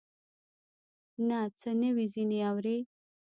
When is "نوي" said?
1.81-2.05